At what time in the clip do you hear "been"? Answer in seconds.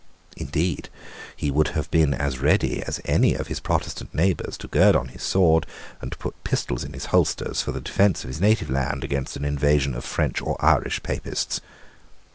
1.91-2.15